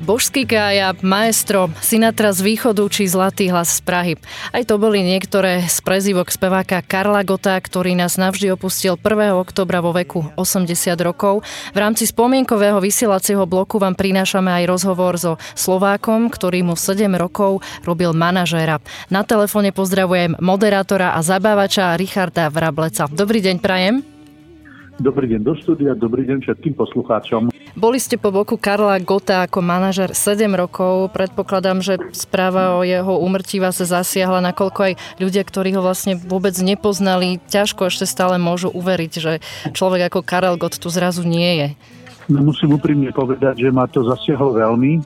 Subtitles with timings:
[0.00, 4.14] Božský kája, maestro, Sinatra z východu či Zlatý hlas z Prahy.
[4.48, 9.36] Aj to boli niektoré z prezývok speváka Karla Gota, ktorý nás navždy opustil 1.
[9.36, 11.44] oktobra vo veku 80 rokov.
[11.76, 17.60] V rámci spomienkového vysielacieho bloku vám prinášame aj rozhovor so Slovákom, ktorý mu 7 rokov
[17.84, 18.80] robil manažéra.
[19.12, 23.04] Na telefóne pozdravujem moderátora a zabávača Richarda Vrableca.
[23.12, 24.00] Dobrý deň, Prajem.
[24.96, 27.49] Dobrý deň do štúdia, dobrý deň všetkým poslucháčom.
[27.78, 31.14] Boli ste po boku Karla Gota ako manažer 7 rokov.
[31.14, 36.54] Predpokladám, že správa o jeho úmrtí vás zasiahla, nakoľko aj ľudia, ktorí ho vlastne vôbec
[36.58, 39.32] nepoznali, ťažko ešte stále môžu uveriť, že
[39.70, 41.68] človek ako Karel Gott tu zrazu nie je.
[42.26, 44.98] No, musím úprimne povedať, že ma to zasiahlo veľmi.
[44.98, 45.02] E,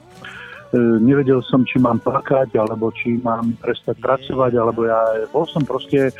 [1.01, 6.13] nevedel som, či mám plakať, alebo či mám prestať pracovať, alebo ja bol som proste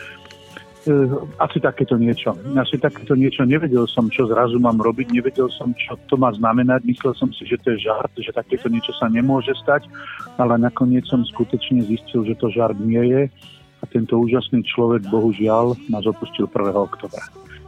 [1.42, 2.34] asi takéto niečo.
[2.56, 3.46] Asi takéto niečo.
[3.46, 6.86] Nevedel som, čo zrazu mám robiť, nevedel som, čo to má znamenať.
[6.86, 9.90] Myslel som si, že to je žart, že takéto niečo sa nemôže stať,
[10.38, 13.22] ale nakoniec som skutočne zistil, že to žart nie je
[13.82, 16.74] a tento úžasný človek, bohužiaľ, nás opustil 1.
[16.74, 17.22] oktobra.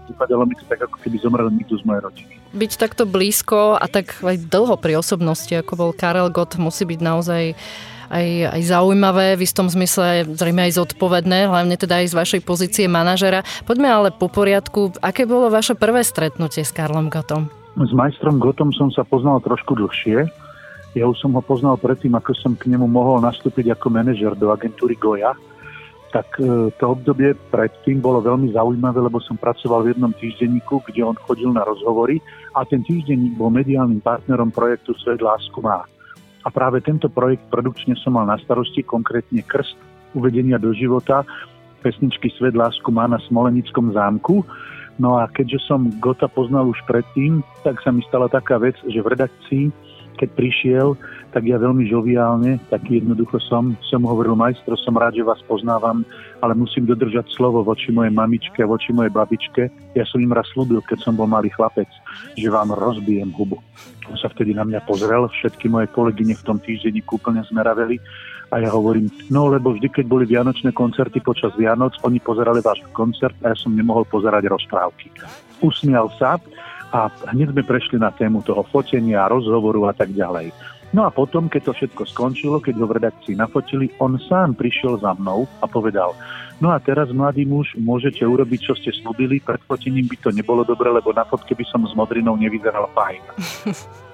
[0.07, 2.33] Vypadalo mi to tak, ako keby zomrel niekto z mojej rodiny.
[2.55, 6.99] Byť takto blízko a tak aj dlho pri osobnosti, ako bol Karel Gott, musí byť
[7.03, 7.43] naozaj
[8.07, 12.85] aj, aj zaujímavé, v istom zmysle zrejme aj zodpovedné, hlavne teda aj z vašej pozície
[12.87, 13.43] manažera.
[13.67, 17.51] Poďme ale po poriadku, aké bolo vaše prvé stretnutie s Karlom Gotom?
[17.77, 20.25] S majstrom Gotom som sa poznal trošku dlhšie.
[20.97, 24.49] Ja už som ho poznal predtým, ako som k nemu mohol nastúpiť ako manažer do
[24.49, 25.37] agentúry Goja.
[26.09, 31.05] Tak e, to obdobie predtým bolo veľmi zaujímavé, lebo som pracoval v jednom týždenníku, kde
[31.05, 32.17] on chodil na rozhovory
[32.55, 35.85] a ten týždenník bol mediálnym partnerom projektu Svet lásku má.
[36.47, 39.75] A práve tento projekt produkčne som mal na starosti, konkrétne krst
[40.15, 41.27] uvedenia do života
[41.87, 44.43] pesničky Svet lásku má na Smolenickom zámku.
[44.97, 48.97] No a keďže som Gota poznal už predtým, tak sa mi stala taká vec, že
[48.97, 49.63] v redakcii,
[50.17, 50.87] keď prišiel,
[51.31, 56.01] tak ja veľmi žoviálne, tak jednoducho som, som hovoril, majstro, som rád, že vás poznávam,
[56.41, 59.69] ale musím dodržať slovo voči mojej mamičke, voči mojej babičke.
[59.93, 61.87] Ja som im raz slúbil, keď som bol malý chlapec,
[62.33, 63.61] že vám rozbijem hubu.
[64.09, 68.01] On sa vtedy na mňa pozrel, všetky moje kolegyne v tom týždeni úplne zmeraveli
[68.47, 72.79] a ja hovorím, no lebo vždy, keď boli vianočné koncerty počas Vianoc, oni pozerali váš
[72.95, 75.11] koncert a ja som nemohol pozerať rozprávky.
[75.59, 76.39] Usmial sa
[76.91, 80.51] a hneď sme prešli na tému toho fotenia, rozhovoru a tak ďalej.
[80.95, 84.95] No a potom, keď to všetko skončilo, keď ho v redakcii nafotili, on sám prišiel
[85.03, 86.15] za mnou a povedal,
[86.63, 90.63] no a teraz, mladý muž, môžete urobiť, čo ste slúbili, pred fotením by to nebolo
[90.63, 93.21] dobre, lebo na fotke by som s modrinou nevyzeral fajn.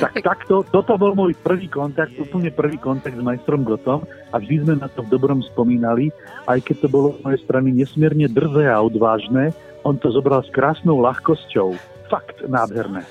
[0.00, 4.66] tak takto, toto bol môj prvý kontakt, úplne prvý kontakt s majstrom Gotom a vždy
[4.66, 6.10] sme na to v dobrom spomínali,
[6.50, 9.54] aj keď to bolo z mojej strany nesmierne drzé a odvážne,
[9.84, 11.76] on to zobral s krásnou ľahkosťou.
[12.08, 13.04] Fakt nádherné.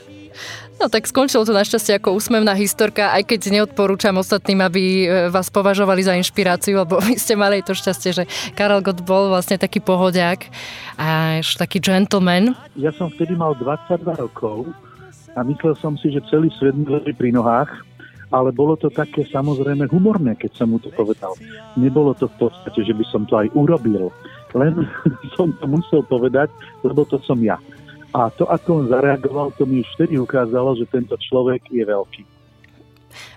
[0.82, 5.54] No tak skončilo to našťastie ako úsmevná historka, aj keď neodporúčam ostatným, aby e, vás
[5.54, 8.24] považovali za inšpiráciu, lebo vy ste mali to šťastie, že
[8.58, 10.50] Karel Gott bol vlastne taký pohodiak
[10.98, 12.58] a taký gentleman.
[12.74, 14.74] Ja som vtedy mal 22 rokov
[15.34, 17.70] a myslel som si, že celý svet mi leží pri nohách,
[18.34, 21.38] ale bolo to také samozrejme humorné, keď som mu to povedal.
[21.78, 24.10] Nebolo to v podstate, že by som to aj urobil,
[24.58, 24.90] len
[25.38, 26.50] som to musel povedať,
[26.82, 27.62] lebo to som ja.
[28.14, 32.33] A to, ako on zareagoval, to mi už vtedy ukázalo, že tento človek je veľký.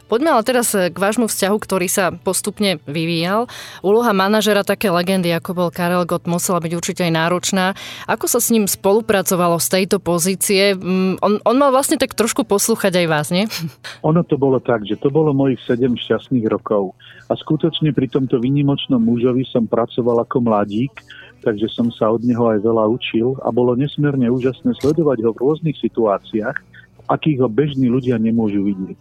[0.07, 3.51] Poďme ale teraz k vášmu vzťahu, ktorý sa postupne vyvíjal.
[3.83, 7.75] Úloha manažera také legendy, ako bol Karel Gott, musela byť určite aj náročná.
[8.07, 10.79] Ako sa s ním spolupracovalo z tejto pozície?
[10.79, 13.51] Mm, on, on mal vlastne tak trošku poslúchať aj vás, nie?
[14.09, 16.95] Ono to bolo tak, že to bolo mojich 7 šťastných rokov.
[17.27, 21.03] A skutočne pri tomto výnimočnom mužovi som pracoval ako mladík
[21.47, 25.41] takže som sa od neho aj veľa učil a bolo nesmierne úžasné sledovať ho v
[25.47, 26.59] rôznych situáciách,
[27.07, 29.01] akých ho bežní ľudia nemôžu vidieť.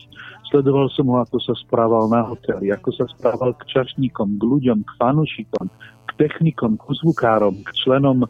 [0.49, 4.79] Sledoval som ho, ako sa správal na hoteli, ako sa správal k čašníkom, k ľuďom,
[4.85, 5.66] k fanušikom,
[6.05, 8.27] k technikom, k zvukárom, k členom e,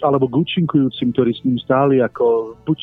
[0.00, 2.80] alebo k účinkujúcim, ktorí s ním stáli ako buď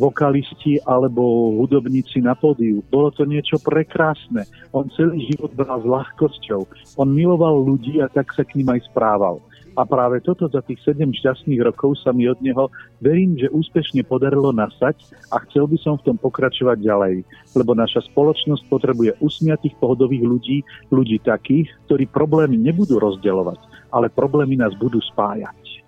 [0.00, 2.80] vokalisti alebo hudobníci na pódiu.
[2.88, 4.48] Bolo to niečo prekrásne.
[4.72, 6.60] On celý život bral s ľahkosťou.
[6.96, 9.44] On miloval ľudí a tak sa k ním aj správal.
[9.72, 12.68] A práve toto za tých 7 šťastných rokov sa mi od neho,
[13.00, 15.00] verím, že úspešne podarilo nasať
[15.32, 17.24] a chcel by som v tom pokračovať ďalej.
[17.56, 20.58] Lebo naša spoločnosť potrebuje usmiatých pohodových ľudí,
[20.92, 25.84] ľudí takých, ktorí problémy nebudú rozdeľovať, ale problémy nás budú spájať.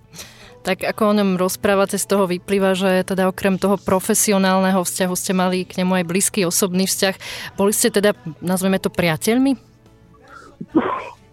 [0.64, 5.36] Tak ako o ňom rozprávate, z toho vyplýva, že teda okrem toho profesionálneho vzťahu ste
[5.36, 7.20] mali k nemu aj blízky osobný vzťah.
[7.60, 9.60] Boli ste teda, nazveme to, priateľmi?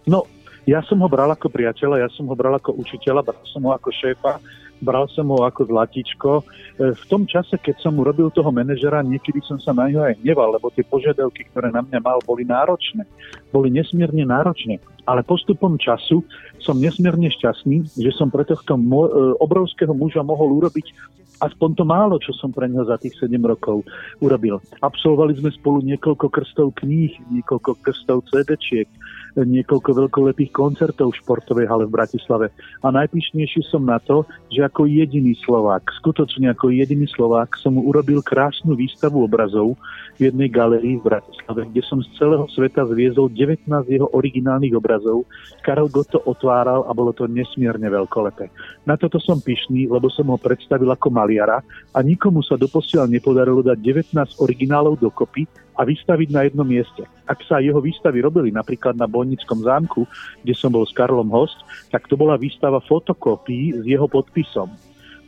[0.04, 0.28] No,
[0.72, 3.76] ja som ho bral ako priateľa, ja som ho bral ako učiteľa, bral som ho
[3.76, 4.40] ako šéfa,
[4.80, 6.32] bral som ho ako zlatičko.
[6.40, 6.44] E,
[6.96, 10.56] v tom čase, keď som urobil toho manažera, niekedy som sa na ňo aj hneval,
[10.56, 13.04] lebo tie požiadavky, ktoré na mňa mal, boli náročné.
[13.52, 14.80] Boli nesmierne náročné.
[15.04, 16.24] Ale postupom času
[16.64, 21.84] som nesmierne šťastný, že som pre tohto mo- e, obrovského muža mohol urobiť aspoň to
[21.84, 23.82] málo, čo som pre neho za tých 7 rokov
[24.22, 24.62] urobil.
[24.78, 28.86] Absolvovali sme spolu niekoľko krstov kníh, niekoľko krstov CD-čiek,
[29.38, 32.48] niekoľko veľkolepých koncertov v športovej hale v Bratislave.
[32.84, 38.20] A najpíšnejší som na to, že ako jediný Slovák, skutočne ako jediný Slovák, som urobil
[38.20, 39.80] krásnu výstavu obrazov
[40.20, 45.24] v jednej galerii v Bratislave, kde som z celého sveta zviezol 19 jeho originálnych obrazov.
[45.64, 48.52] Karel Gotto otváral a bolo to nesmierne veľkolepé.
[48.84, 51.64] Na toto som pyšný, lebo som ho predstavil ako maliara
[51.96, 55.48] a nikomu sa doposiaľ nepodarilo dať 19 originálov dokopy
[55.82, 57.02] a vystaviť na jednom mieste.
[57.26, 60.06] Ak sa jeho výstavy robili napríklad na Bojnickom zámku,
[60.46, 61.58] kde som bol s Karlom host,
[61.90, 64.70] tak to bola výstava fotokópií s jeho podpisom.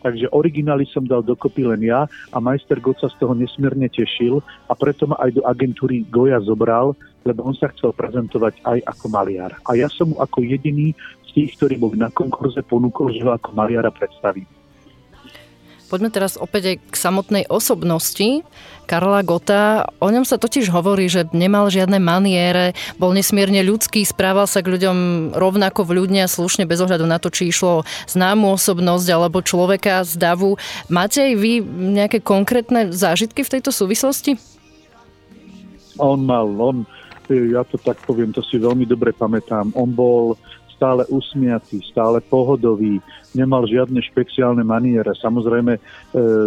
[0.04, 4.44] Takže originály som dal dokopy len ja a majster God sa z toho nesmierne tešil
[4.68, 6.92] a preto ma aj do agentúry Goja zobral,
[7.24, 9.56] lebo on sa chcel prezentovať aj ako maliar.
[9.64, 10.92] A ja som mu ako jediný
[11.24, 14.46] z tých, ktorí boli na konkurze, ponúkol, že ho ako maliara predstavím.
[15.94, 18.42] Poďme teraz opäť aj k samotnej osobnosti
[18.90, 19.86] Karla Gota.
[20.02, 24.74] O ňom sa totiž hovorí, že nemal žiadne maniere, bol nesmierne ľudský, správal sa k
[24.74, 24.98] ľuďom
[25.38, 30.18] rovnako vľudne a slušne bez ohľadu na to, či išlo známu osobnosť alebo človeka z
[30.18, 30.58] davu.
[30.90, 31.62] Máte aj vy
[31.94, 34.42] nejaké konkrétne zážitky v tejto súvislosti?
[36.02, 36.90] On mal, on,
[37.30, 39.70] ja to tak poviem, to si veľmi dobre pamätám.
[39.78, 40.42] On bol
[40.84, 43.00] stále usmiatý, stále pohodový,
[43.32, 45.16] nemal žiadne špeciálne maniere.
[45.16, 45.82] Samozrejme, e,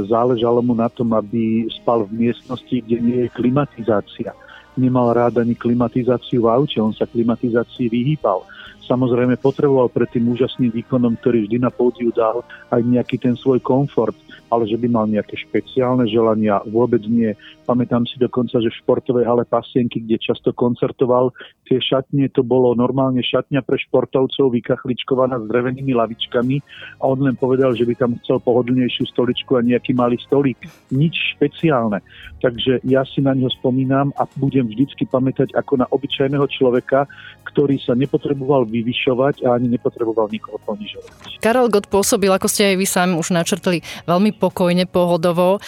[0.04, 4.36] záležalo mu na tom, aby spal v miestnosti, kde nie je klimatizácia.
[4.76, 8.44] Nemal rád ani klimatizáciu v aute, on sa klimatizácii vyhýbal.
[8.86, 13.58] Samozrejme potreboval pred tým úžasným výkonom, ktorý vždy na pódiu dal, aj nejaký ten svoj
[13.58, 14.14] komfort
[14.50, 17.34] ale že by mal nejaké špeciálne želania, vôbec nie.
[17.66, 21.34] Pamätám si dokonca, že v športovej hale Pasienky, kde často koncertoval,
[21.66, 26.56] tie šatne, to bolo normálne šatňa pre športovcov, vykachličkovaná s drevenými lavičkami
[27.02, 30.62] a on len povedal, že by tam chcel pohodlnejšiu stoličku a nejaký malý stolík.
[30.94, 31.98] Nič špeciálne.
[32.38, 37.10] Takže ja si na neho spomínam a budem vždycky pamätať ako na obyčajného človeka,
[37.50, 41.40] ktorý sa nepotreboval vyvyšovať a ani nepotreboval nikoho ponižovať.
[41.40, 45.62] Karol Gott pôsobil, ako ste aj vy sami už načrtli, veľmi pokojne, pohodovo.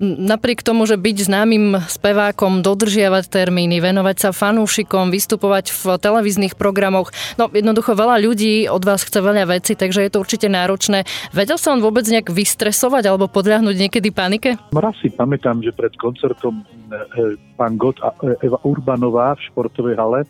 [0.00, 7.10] Napriek tomu, že byť známym spevákom, dodržiavať termíny, venovať sa fanúšikom, vystupovať v televíznych programoch,
[7.40, 11.04] no jednoducho veľa ľudí od vás chce veľa veci, takže je to určite náročné.
[11.32, 14.56] Vedel sa on vôbec nejak vystresovať alebo podľahnuť niekedy panike?
[14.72, 19.44] Raz si pamätám, že pred koncertom e, e, pán Gott a e, Eva Urbanová v
[19.52, 20.20] športovej hale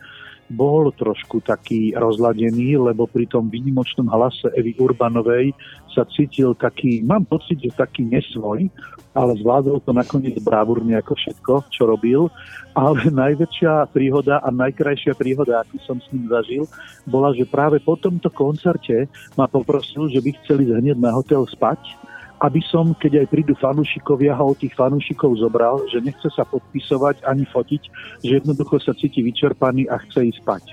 [0.51, 5.51] bol trošku taký rozladený, lebo pri tom výnimočnom hlase Evy Urbanovej
[5.91, 8.69] sa cítil taký, mám pocit, že taký nesvoj,
[9.17, 12.29] ale zvládol to nakoniec bravúrne ako všetko, čo robil.
[12.77, 16.69] Ale najväčšia príhoda a najkrajšia príhoda, akú som s ním zažil,
[17.09, 21.81] bola, že práve po tomto koncerte ma poprosil, že by chceli hneď na hotel spať
[22.41, 27.25] aby som, keď aj prídu fanúšikovia, ho od tých fanúšikov zobral, že nechce sa podpisovať
[27.25, 27.83] ani fotiť,
[28.21, 30.65] že jednoducho sa cíti vyčerpaný a chce ísť spať.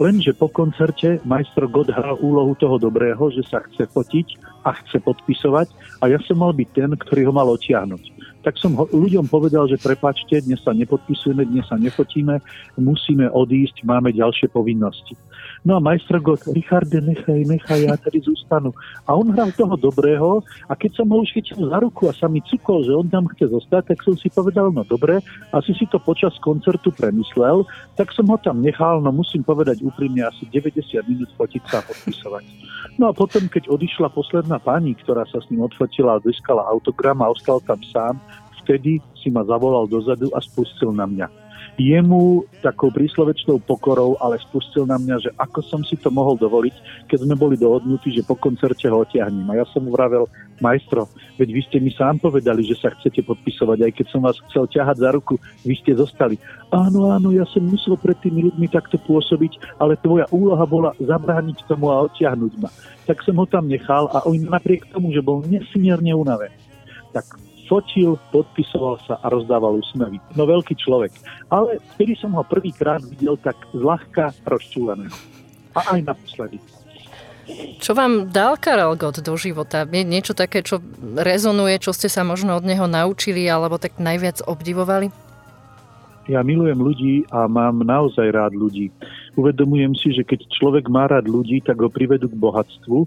[0.00, 4.96] Lenže po koncerte majstro God hral úlohu toho dobrého, že sa chce fotiť a chce
[4.96, 5.68] podpisovať
[6.00, 8.32] a ja som mal byť ten, ktorý ho mal otiahnuť.
[8.40, 12.40] Tak som ho, ľuďom povedal, že prepačte, dnes sa nepodpisujeme, dnes sa nefotíme,
[12.80, 15.12] musíme odísť, máme ďalšie povinnosti.
[15.60, 18.72] No a majster God, Richarde, nechaj, nechaj, ja tady zústanu.
[19.04, 22.32] A on hral toho dobrého a keď som ho už chytil za ruku a sa
[22.32, 25.20] mi cukol, že on tam chce zostať, tak som si povedal, no dobre,
[25.52, 30.24] asi si to počas koncertu premyslel, tak som ho tam nechal, no musím povedať úprimne,
[30.24, 32.44] asi 90 minút fotiť sa a podpisovať.
[32.96, 37.20] No a potom, keď odišla posledná pani, ktorá sa s ním odfotila a získala autogram
[37.20, 38.16] a ostal tam sám,
[38.64, 44.88] vtedy si ma zavolal dozadu a spustil na mňa jemu takou príslovečnou pokorou, ale spustil
[44.88, 48.34] na mňa, že ako som si to mohol dovoliť, keď sme boli dohodnutí, že po
[48.36, 49.46] koncerte ho otiahnem.
[49.50, 50.26] A ja som mu vravel,
[50.60, 51.08] majstro,
[51.40, 54.68] veď vy ste mi sám povedali, že sa chcete podpisovať, aj keď som vás chcel
[54.68, 55.34] ťahať za ruku,
[55.64, 56.36] vy ste zostali.
[56.70, 61.64] Áno, áno, ja som musel pred tými ľuďmi takto pôsobiť, ale tvoja úloha bola zabrániť
[61.66, 62.70] tomu a odtiahnuť ma.
[63.08, 66.54] Tak som ho tam nechal a on napriek tomu, že bol nesmierne unavený,
[67.10, 67.26] tak
[67.70, 70.18] fotil, podpisoval sa a rozdával úsmevy.
[70.34, 71.14] No veľký človek.
[71.54, 75.14] Ale vtedy som ho prvýkrát videl tak zľahka rozčúleného.
[75.78, 76.58] A aj naposledy.
[77.78, 79.86] Čo vám dal Karel Gott do života?
[79.86, 80.82] Je niečo také, čo
[81.14, 85.10] rezonuje, čo ste sa možno od neho naučili alebo tak najviac obdivovali?
[86.30, 88.94] Ja milujem ľudí a mám naozaj rád ľudí.
[89.34, 93.02] Uvedomujem si, že keď človek má rád ľudí, tak ho privedú k bohatstvu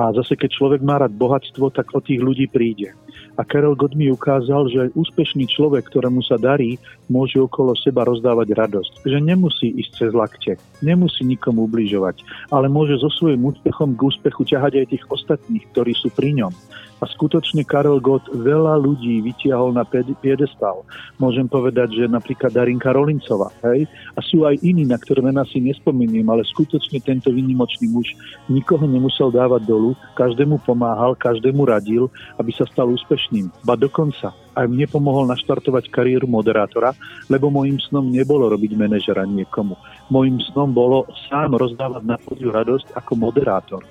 [0.00, 2.96] a zase, keď človek má rád bohatstvo, tak o tých ľudí príde.
[3.36, 6.80] A Karel Gott mi ukázal, že úspešný človek, ktorému sa darí,
[7.12, 8.92] môže okolo seba rozdávať radosť.
[9.04, 14.44] Že nemusí ísť cez lakte, nemusí nikomu ubližovať, ale môže so svojím úspechom k úspechu
[14.48, 16.52] ťahať aj tých ostatných, ktorí sú pri ňom.
[17.00, 19.88] A skutočne Karel Gott veľa ľudí vytiahol na
[20.20, 20.84] piedestal.
[21.16, 23.88] Môžem povedať, že napríklad Darinka Rolincová, hej?
[24.12, 28.12] A sú aj iní, na ktoré mená si nespomeniem, ale skutočne tento vynimočný muž
[28.52, 33.50] nikoho nemusel dávať dolu, každému pomáhal, každému radil, aby sa stal úspešným.
[33.62, 36.92] Ba dokonca aj mne pomohol naštartovať kariéru moderátora,
[37.30, 39.78] lebo môjim snom nebolo robiť manažera niekomu.
[40.10, 43.82] Môjim snom bolo sám rozdávať na podiu radosť ako moderátor.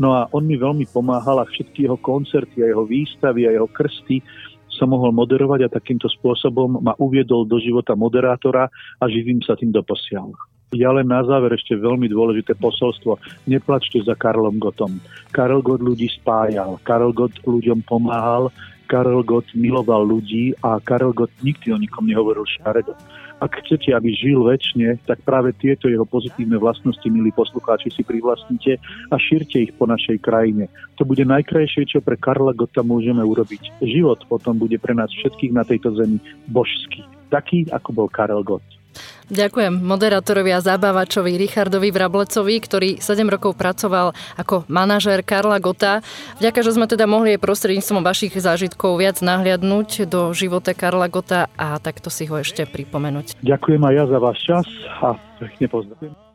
[0.00, 3.68] No a on mi veľmi pomáhal a všetky jeho koncerty a jeho výstavy a jeho
[3.68, 4.22] krsty
[4.78, 9.74] som mohol moderovať a takýmto spôsobom ma uviedol do života moderátora a živím sa tým
[9.74, 10.30] doposiaľ.
[10.76, 13.16] Ja len na záver ešte veľmi dôležité posolstvo.
[13.48, 15.00] Neplačte za Karlom Gotom.
[15.32, 18.52] Karel Gott ľudí spájal, Karel Gott ľuďom pomáhal,
[18.84, 22.92] Karel Gott miloval ľudí a Karel Gott nikdy o nikom nehovoril šaredo.
[23.38, 28.76] Ak chcete, aby žil väčšine, tak práve tieto jeho pozitívne vlastnosti, milí poslucháči, si privlastnite
[29.08, 30.68] a šírte ich po našej krajine.
[31.00, 33.80] To bude najkrajšie, čo pre Karla Gota môžeme urobiť.
[33.80, 36.20] Život potom bude pre nás všetkých na tejto zemi
[36.50, 37.08] božský.
[37.32, 38.77] Taký, ako bol Karel Gott.
[39.28, 46.00] Ďakujem moderátorovi a zábavačovi Richardovi Vrablecovi, ktorý 7 rokov pracoval ako manažér Karla Gota.
[46.40, 51.52] Vďaka, že sme teda mohli aj prostredníctvom vašich zážitkov viac nahliadnúť do života Karla Gota
[51.60, 53.36] a takto si ho ešte pripomenúť.
[53.44, 54.66] Ďakujem aj ja za váš čas
[55.04, 56.27] a pekne pozdravujem.